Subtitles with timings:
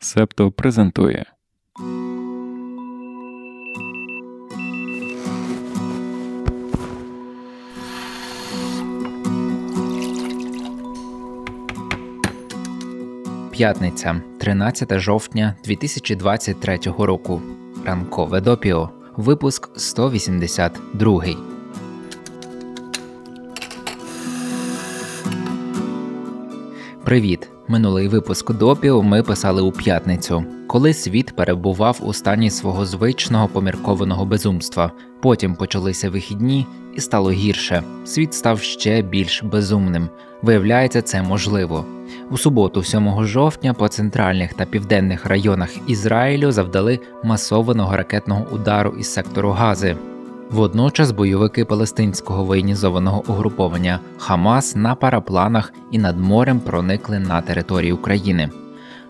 [0.00, 1.24] Септо презентує.
[13.50, 17.42] П'ятниця, 13 жовтня 2023 року.
[17.84, 18.90] Ранкове допіо.
[19.16, 21.24] Випуск 182.
[27.04, 27.57] Привіт!
[27.70, 34.24] Минулий випуск допіо ми писали у п'ятницю, коли світ перебував у стані свого звичного поміркованого
[34.24, 34.92] безумства.
[35.20, 37.82] Потім почалися вихідні, і стало гірше.
[38.04, 40.08] Світ став ще більш безумним.
[40.42, 41.84] Виявляється, це можливо.
[42.30, 49.12] У суботу, 7 жовтня, по центральних та південних районах Ізраїлю завдали масованого ракетного удару із
[49.12, 49.96] сектору Гази.
[50.50, 58.50] Водночас бойовики палестинського воєнізованого угруповання Хамас на парапланах і над морем проникли на територію України.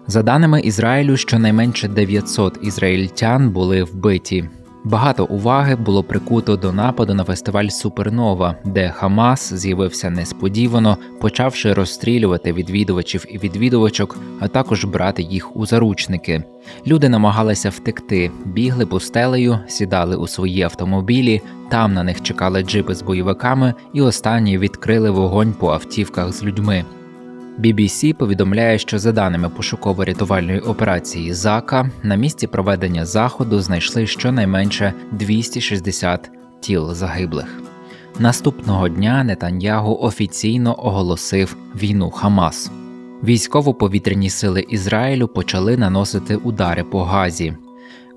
[0.07, 4.51] За даними Ізраїлю, щонайменше 900 ізраїльтян були вбиті.
[4.89, 12.53] Багато уваги було прикуто до нападу на фестиваль Супернова, де Хамас з'явився несподівано, почавши розстрілювати
[12.53, 16.45] відвідувачів і відвідувачок, а також брати їх у заручники.
[16.87, 21.43] Люди намагалися втекти, бігли пустелею, сідали у свої автомобілі.
[21.71, 26.85] Там на них чекали джипи з бойовиками, і останні відкрили вогонь по автівках з людьми.
[27.59, 36.31] BBC повідомляє, що за даними пошуково-рятувальної операції ЗАКа на місці проведення заходу знайшли щонайменше 260
[36.61, 37.63] тіл загиблих.
[38.19, 42.71] Наступного дня Нетаньягу офіційно оголосив війну Хамас.
[43.25, 47.55] Військово-повітряні сили Ізраїлю почали наносити удари по Газі.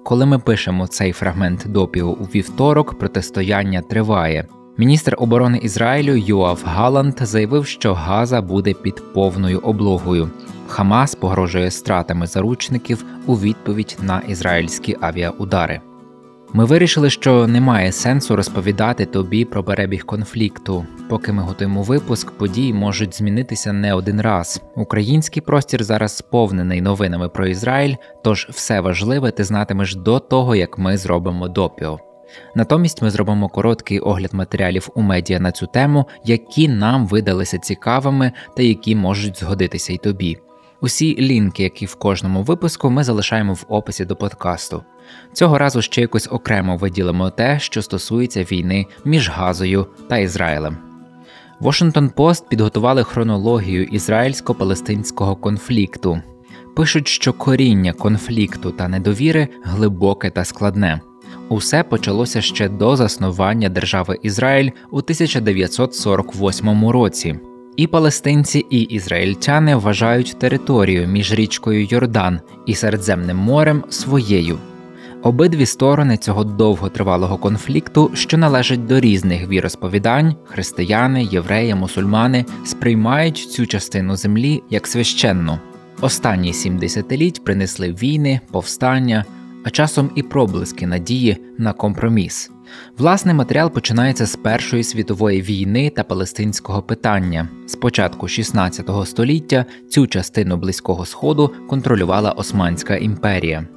[0.03, 4.45] Коли ми пишемо цей фрагмент допіо у вівторок, протистояння триває.
[4.81, 10.29] Міністр оборони Ізраїлю Юав Галанд заявив, що Газа буде під повною облогою.
[10.67, 15.81] Хамас погрожує стратами заручників у відповідь на ізраїльські авіаудари.
[16.53, 20.85] Ми вирішили, що немає сенсу розповідати тобі про перебіг конфлікту.
[21.09, 24.61] Поки ми готуємо випуск, події можуть змінитися не один раз.
[24.75, 30.77] Український простір зараз сповнений новинами про Ізраїль, тож все важливе ти знатимеш до того, як
[30.77, 31.99] ми зробимо допіо.
[32.55, 38.31] Натомість ми зробимо короткий огляд матеріалів у медіа на цю тему, які нам видалися цікавими
[38.57, 40.37] та які можуть згодитися й тобі.
[40.81, 44.83] Усі лінки, які в кожному випуску, ми залишаємо в описі до подкасту.
[45.33, 50.77] Цього разу ще якось окремо виділимо те, що стосується війни між Газою та Ізраїлем.
[51.61, 56.21] Washington Post підготували хронологію ізраїльсько-палестинського конфлікту.
[56.75, 61.01] Пишуть, що коріння конфлікту та недовіри глибоке та складне.
[61.51, 67.35] Усе почалося ще до заснування держави Ізраїль у 1948 році.
[67.77, 74.57] І палестинці, і ізраїльтяни вважають територію між річкою Йордан і Середземним морем своєю.
[75.23, 83.65] Обидві сторони цього довготривалого конфлікту, що належать до різних віросповідань, християни, євреї, мусульмани, сприймають цю
[83.65, 85.59] частину землі як священну.
[86.01, 89.25] Останні сім десятиліть принесли війни, повстання
[89.63, 92.51] а часом і проблиски надії на компроміс.
[92.97, 97.47] Власний матеріал починається з Першої світової війни та палестинського питання.
[97.67, 103.67] З початку 16 століття цю частину близького сходу контролювала Османська імперія.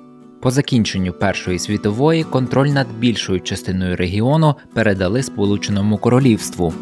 [0.43, 6.73] По закінченню Першої світової контроль над більшою частиною регіону передали Сполученому Королівству.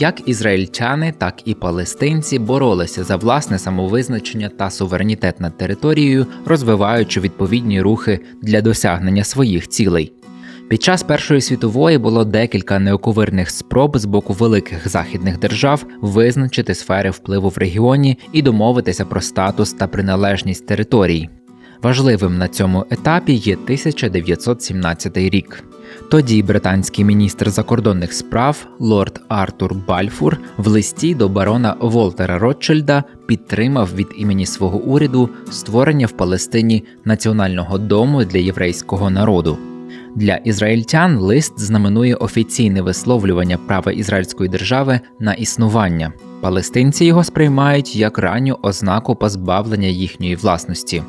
[0.00, 7.80] Як ізраїльтяни, так і палестинці боролися за власне самовизначення та суверенітет над територією, розвиваючи відповідні
[7.80, 10.12] рухи для досягнення своїх цілей.
[10.68, 17.10] Під час Першої світової було декілька неоковирних спроб з боку великих західних держав визначити сфери
[17.10, 21.28] впливу в регіоні і домовитися про статус та приналежність територій.
[21.82, 25.64] Важливим на цьому етапі є 1917 рік.
[26.10, 33.94] Тоді британський міністр закордонних справ лорд Артур Бальфур в листі до барона Волтера Ротшильда підтримав
[33.94, 39.58] від імені свого уряду створення в Палестині національного дому для єврейського народу.
[40.14, 46.12] Для ізраїльтян лист знаменує офіційне висловлювання права ізраїльської держави на існування.
[46.40, 51.02] Палестинці його сприймають як ранню ознаку позбавлення їхньої власності.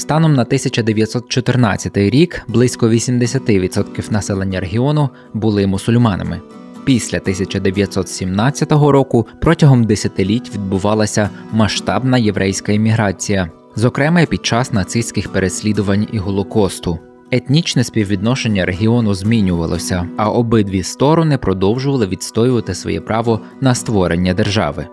[0.00, 6.40] Станом на 1914 рік близько 80% населення регіону були мусульманами.
[6.84, 16.18] Після 1917 року протягом десятиліть відбувалася масштабна єврейська імміграція, зокрема під час нацистських переслідувань і
[16.18, 16.98] голокосту.
[17.30, 24.86] Етнічне співвідношення регіону змінювалося, а обидві сторони продовжували відстоювати своє право на створення держави.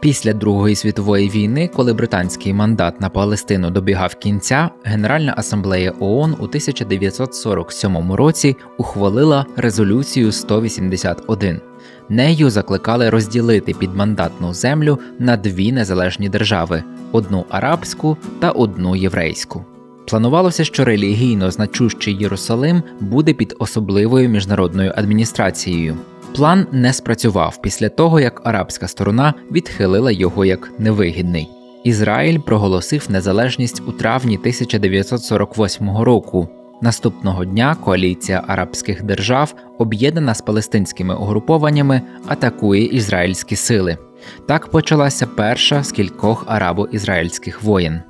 [0.00, 6.44] Після Другої світової війни, коли британський мандат на Палестину добігав кінця, Генеральна асамблея ООН у
[6.44, 11.60] 1947 році ухвалила резолюцію 181.
[12.08, 19.64] Нею закликали розділити підмандатну землю на дві незалежні держави: одну арабську та одну єврейську.
[20.06, 25.96] Планувалося, що релігійно значущий Єрусалим буде під особливою міжнародною адміністрацією.
[26.34, 31.48] План не спрацював після того, як арабська сторона відхилила його як невигідний.
[31.84, 36.48] Ізраїль проголосив незалежність у травні 1948 року.
[36.82, 43.96] Наступного дня коаліція арабських держав, об'єднана з палестинськими угрупованнями, атакує ізраїльські сили.
[44.48, 48.00] Так почалася перша з кількох арабо-ізраїльських воєн.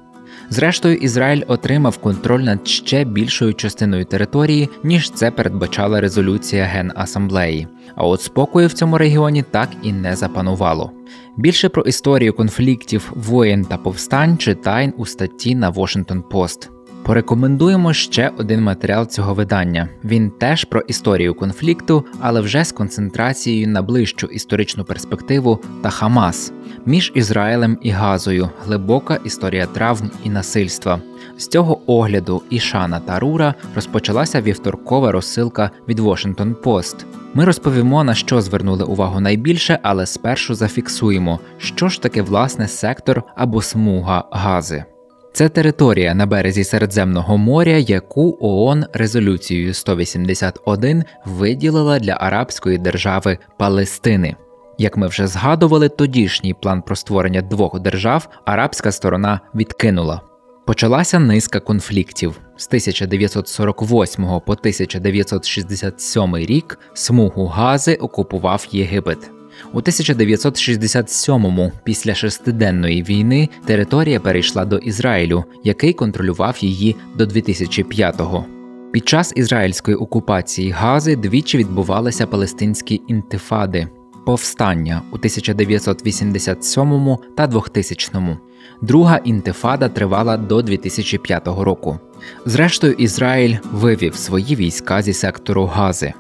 [0.50, 7.67] Зрештою, Ізраїль отримав контроль над ще більшою частиною території, ніж це передбачала резолюція Генасамблеї.
[7.94, 10.93] А от спокою в цьому регіоні так і не запанувало.
[11.37, 16.69] Більше про історію конфліктів, воєн та повстань читай у статті на Washington Post.
[17.02, 19.88] Порекомендуємо ще один матеріал цього видання.
[20.05, 26.52] Він теж про історію конфлікту, але вже з концентрацією на ближчу історичну перспективу та Хамас
[26.88, 31.00] між Ізраїлем і Газою, глибока історія травм і насильства.
[31.38, 37.05] З цього огляду Ішана та Рура розпочалася вівторкова розсилка від Washington Post.
[37.35, 43.23] Ми розповімо на що звернули увагу найбільше, але спершу зафіксуємо, що ж таке власне сектор
[43.37, 44.85] або смуга гази.
[45.32, 54.37] Це територія на березі Середземного моря, яку ООН резолюцією 181 виділила для арабської держави Палестини.
[54.79, 60.21] Як ми вже згадували, тодішній план про створення двох держав арабська сторона відкинула.
[60.67, 66.79] Почалася низка конфліктів з 1948 по 1967 рік.
[66.95, 69.31] Смугу Гази окупував Єгипет.
[69.73, 78.45] У 1967-му, після шестиденної війни, територія перейшла до Ізраїлю, який контролював її до 2005-го.
[78.93, 83.89] Під час ізраїльської окупації Гази двічі відбувалися палестинські інтифади
[84.29, 88.37] повстання у 1987 та 2000.
[88.83, 91.99] Друга інтифада тривала до 2005 року.
[92.47, 96.13] Зрештою, Ізраїль вивів свої війська зі сектору Гази.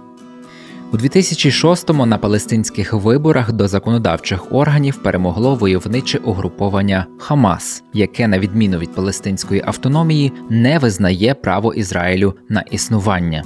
[0.92, 8.78] У 2006-му на палестинських виборах до законодавчих органів перемогло войовниче угруповання Хамас, яке, на відміну
[8.78, 13.44] від палестинської автономії, не визнає право Ізраїлю на існування.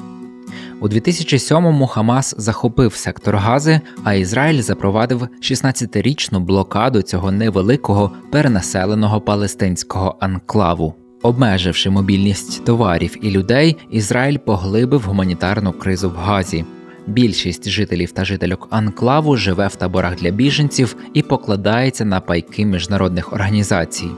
[0.83, 10.17] У 2007-му Хамас захопив сектор Гази, а Ізраїль запровадив 16-річну блокаду цього невеликого перенаселеного палестинського
[10.21, 10.95] анклаву.
[11.23, 16.65] Обмеживши мобільність товарів і людей, Ізраїль поглибив гуманітарну кризу в Газі.
[17.07, 23.33] Більшість жителів та жительок анклаву живе в таборах для біженців і покладається на пайки міжнародних
[23.33, 24.09] організацій.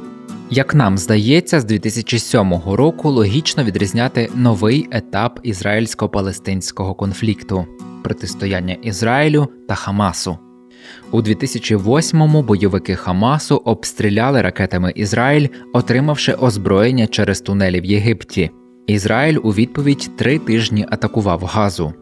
[0.51, 7.67] Як нам здається, з 2007 року логічно відрізняти новий етап ізраїльсько-палестинського конфлікту
[8.03, 10.39] протистояння Ізраїлю та Хамасу.
[11.11, 18.51] У 2008-му бойовики Хамасу обстріляли ракетами Ізраїль, отримавши озброєння через тунелі в Єгипті.
[18.87, 21.95] Ізраїль у відповідь три тижні атакував газу.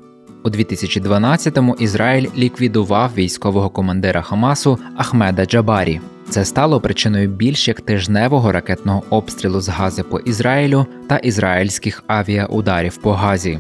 [0.44, 6.00] У 2012-му Ізраїль ліквідував військового командира Хамасу Ахмеда Джабарі.
[6.32, 12.96] Це стало причиною більш як тижневого ракетного обстрілу з гази по Ізраїлю та ізраїльських авіаударів
[12.96, 13.58] по газі.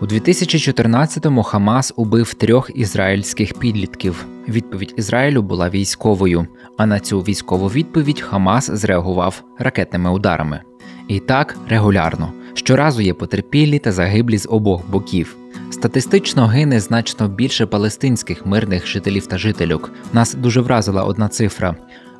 [0.00, 4.26] У 2014-му Хамас убив трьох ізраїльських підлітків.
[4.48, 10.60] Відповідь Ізраїлю була військовою, а на цю військову відповідь Хамас зреагував ракетними ударами.
[11.08, 12.32] І так регулярно.
[12.54, 15.36] Щоразу є потерпілі та загиблі з обох боків.
[15.70, 19.90] Статистично гине значно більше палестинських мирних жителів та жительок.
[20.12, 21.76] Нас дуже вразила одна цифра.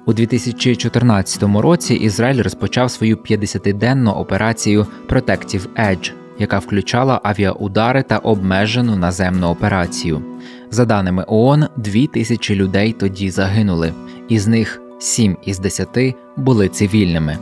[0.06, 8.96] У 2014 році Ізраїль розпочав свою 50-денну операцію Protective Edge, яка включала авіаудари та обмежену
[8.96, 10.22] наземну операцію.
[10.70, 13.92] За даними ООН, 2 тисячі людей тоді загинули,
[14.28, 15.88] із них 7 із 10
[16.36, 17.38] були цивільними.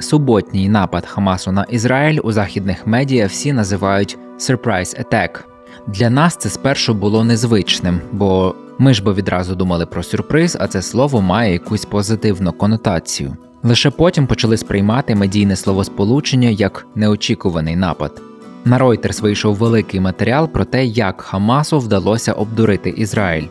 [0.00, 5.40] Суботній напад Хамасу на Ізраїль у західних медіа всі називають «surprise attack».
[5.86, 10.66] Для нас це спершу було незвичним, бо ми ж бо відразу думали про сюрприз, а
[10.66, 13.36] це слово має якусь позитивну конотацію.
[13.62, 18.22] Лише потім почали сприймати медійне словосполучення як неочікуваний напад.
[18.64, 23.46] На Reuters вийшов великий матеріал про те, як Хамасу вдалося обдурити Ізраїль.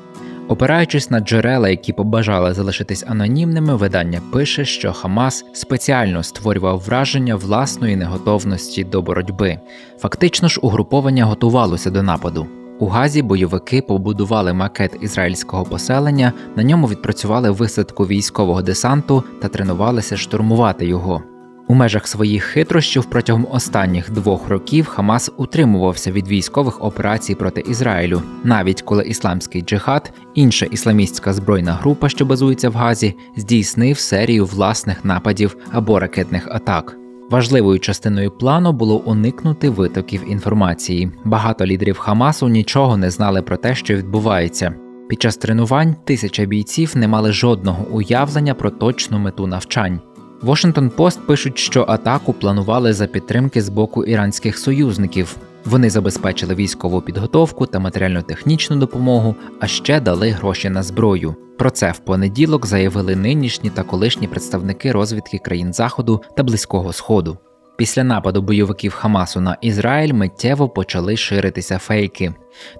[0.48, 7.96] Опираючись на джерела, які побажали залишитись анонімними, видання пише, що Хамас спеціально створював враження власної
[7.96, 9.60] неготовності до боротьби.
[10.00, 12.48] Фактично ж, угруповання готувалося до нападу.
[12.80, 20.18] У Газі бойовики побудували макет ізраїльського поселення, на ньому відпрацювали висадку військового десанту та тренувалися
[20.18, 21.24] штурмувати його.
[21.68, 28.22] У межах своїх хитрощів протягом останніх двох років Хамас утримувався від військових операцій проти Ізраїлю,
[28.44, 35.06] навіть коли ісламський джихад, інша ісламістська збройна група, що базується в Газі, здійснив серію власних
[35.06, 37.07] нападів або ракетних атак.
[37.30, 41.12] Важливою частиною плану було уникнути витоків інформації.
[41.26, 44.74] Багато лідерів Хамасу нічого не знали про те, що відбувається.
[45.10, 50.00] Під час тренувань тисяча бійців не мали жодного уявлення про точну мету навчань.
[50.44, 55.38] Washington Post пишуть, що атаку планували за підтримки з боку іранських союзників.
[55.70, 61.36] Вони забезпечили військову підготовку та матеріально-технічну допомогу, а ще дали гроші на зброю.
[61.58, 67.38] Про це в понеділок заявили нинішні та колишні представники розвідки країн Заходу та Близького Сходу.
[67.78, 72.34] Після нападу бойовиків Хамасу на Ізраїль миттєво почали ширитися фейки.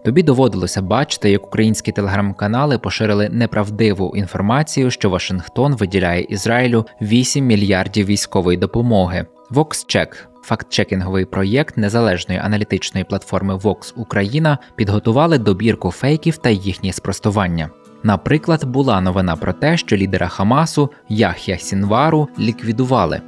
[0.06, 8.06] Тобі доводилося бачити, як українські телеграм-канали поширили неправдиву інформацію, що Вашингтон виділяє Ізраїлю 8 мільярдів
[8.06, 9.26] військової допомоги.
[9.52, 10.08] VoxCheck–
[10.48, 17.70] фактчекінговий проєкт незалежної аналітичної платформи Vox Україна підготували добірку фейків та їхні спростування.
[18.04, 23.22] Наприклад, була новина про те, що лідера Хамасу Яхя Сінвару ліквідували.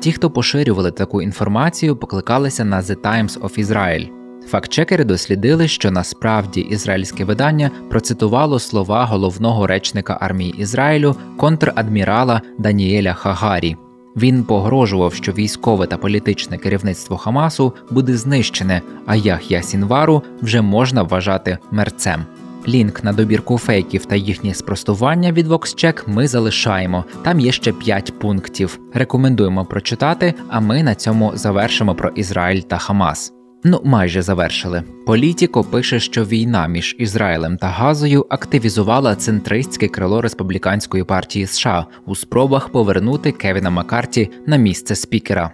[0.00, 4.08] Ті, хто поширювали таку інформацію, покликалися на The Times of Israel.
[4.48, 13.76] Фактчекери дослідили, що насправді ізраїльське видання процитувало слова головного речника армії Ізраїлю контрадмірала Даніеля Хагарі.
[14.16, 21.02] Він погрожував, що військове та політичне керівництво Хамасу буде знищене, а Ях'я Сінвару вже можна
[21.02, 22.24] вважати мерцем.
[22.68, 27.04] Лінк на добірку фейків та їхнє спростування від VoxCheck ми залишаємо.
[27.22, 28.78] Там є ще 5 пунктів.
[28.94, 33.33] Рекомендуємо прочитати, а ми на цьому завершимо про Ізраїль та Хамас.
[33.66, 34.82] Ну, майже завершили.
[35.06, 42.14] Політіко пише, що війна між Ізраїлем та Газою активізувала центристське крило республіканської партії США у
[42.16, 45.50] спробах повернути Кевіна Маккарті на місце спікера.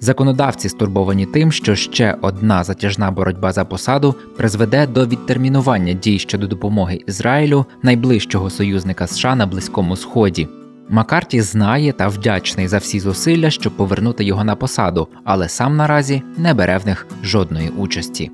[0.00, 6.46] Законодавці стурбовані тим, що ще одна затяжна боротьба за посаду призведе до відтермінування дій щодо
[6.46, 10.48] допомоги Ізраїлю, найближчого союзника США на Близькому Сході.
[10.92, 16.22] Макарті знає та вдячний за всі зусилля, щоб повернути його на посаду, але сам наразі
[16.36, 18.30] не бере в них жодної участі.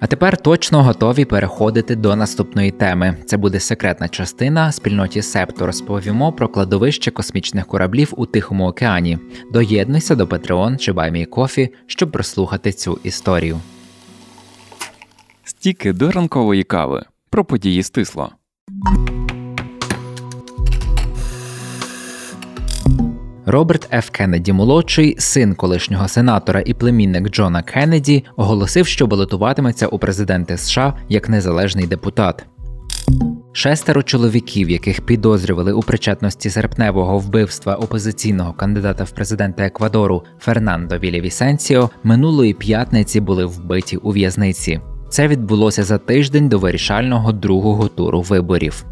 [0.00, 3.16] А тепер точно готові переходити до наступної теми.
[3.26, 5.66] Це буде секретна частина спільноті Септо.
[5.66, 9.18] Розповімо про кладовище космічних кораблів у Тихому океані.
[9.52, 13.60] Доєднуйся до Patreon чи BuyMeCoffee, щоб прослухати цю історію.
[15.44, 18.32] Стіки до ранкової кави про події стисло.
[23.50, 24.10] Роберт Ф.
[24.10, 30.98] Кеннеді молодший, син колишнього сенатора і племінник Джона Кеннеді, оголосив, що балотуватиметься у президенти США
[31.08, 32.46] як незалежний депутат.
[33.52, 41.20] Шестеро чоловіків, яких підозрювали у причетності серпневого вбивства опозиційного кандидата в президенти Еквадору Фернандо Вілі
[41.20, 44.80] Вісенсіо, минулої п'ятниці були вбиті у в'язниці.
[45.08, 48.84] Це відбулося за тиждень до вирішального другого туру виборів.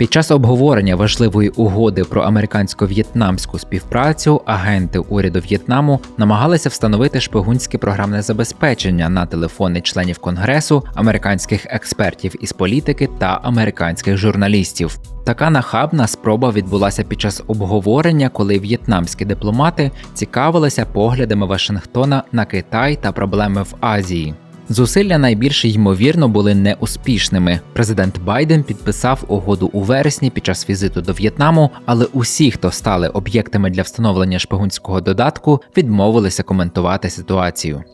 [0.00, 8.22] Під час обговорення важливої угоди про американсько-в'єтнамську співпрацю агенти уряду В'єтнаму намагалися встановити шпигунське програмне
[8.22, 14.98] забезпечення на телефони членів конгресу, американських експертів із політики та американських журналістів.
[15.24, 22.98] Така нахабна спроба відбулася під час обговорення, коли в'єтнамські дипломати цікавилися поглядами Вашингтона на Китай
[23.02, 24.34] та проблеми в Азії.
[24.70, 27.60] Зусилля найбільш ймовірно були неуспішними.
[27.72, 33.08] Президент Байден підписав угоду у вересні під час візиту до В'єтнаму, але усі, хто стали
[33.08, 37.84] об'єктами для встановлення шпигунського додатку, відмовилися коментувати ситуацію.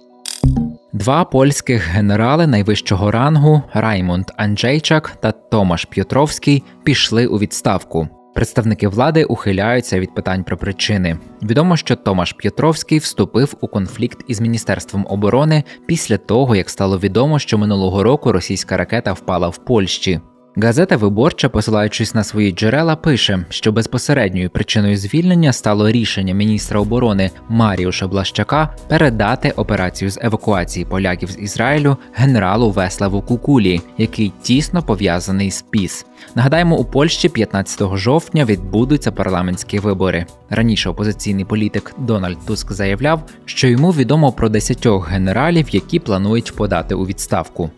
[0.93, 8.09] Два польських генерали найвищого рангу Раймонд Анджейчак та Томаш П'ютровський пішли у відставку.
[8.37, 11.19] Представники влади ухиляються від питань про причини.
[11.43, 17.39] Відомо, що Томаш П'ятровський вступив у конфлікт із міністерством оборони після того, як стало відомо,
[17.39, 20.21] що минулого року російська ракета впала в Польщі.
[20.59, 27.31] Газета Виборча, посилаючись на свої джерела, пише, що безпосередньою причиною звільнення стало рішення міністра оборони
[27.49, 35.51] Маріуша Блащака передати операцію з евакуації поляків з Ізраїлю генералу Веславу Кукулі, який тісно пов'язаний
[35.51, 36.07] з ПІС.
[36.35, 40.27] Нагадаємо, у Польщі 15 жовтня відбудуться парламентські вибори.
[40.51, 46.95] Раніше опозиційний політик Дональд Туск заявляв, що йому відомо про десятьох генералів, які планують подати
[46.95, 47.71] у відставку.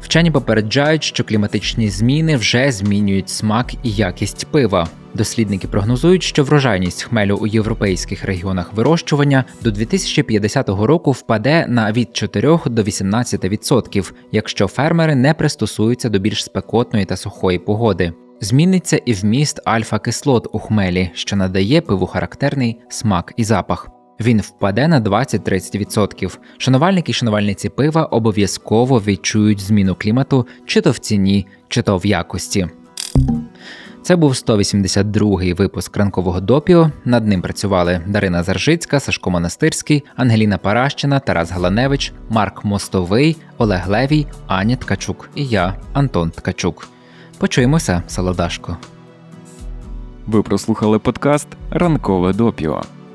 [0.00, 4.88] Вчені попереджають, що кліматичні зміни вже змінюють смак і якість пива.
[5.14, 12.16] Дослідники прогнозують, що врожайність хмелю у європейських регіонах вирощування до 2050 року впаде на від
[12.16, 18.12] 4 до 18%, якщо фермери не пристосуються до більш спекотної та сухої погоди.
[18.40, 23.93] Зміниться і вміст альфа-кислот у хмелі, що надає пиву характерний смак і запах.
[24.20, 26.38] Він впаде на 20-30%.
[26.58, 32.06] Шанувальники і шанувальниці пива обов'язково відчують зміну клімату чи то в ціні, чи то в
[32.06, 32.68] якості.
[34.02, 36.90] Це був 182-й випуск ранкового допіо.
[37.04, 44.26] Над ним працювали Дарина Заржицька, Сашко Монастирський, Ангеліна Паращина, Тарас Галаневич, Марк Мостовий, Олег Левій,
[44.46, 46.88] Аня Ткачук і я, Антон Ткачук.
[47.38, 48.76] Почуємося, Солодашко.
[50.26, 52.82] Ви прослухали подкаст Ранкове допіо.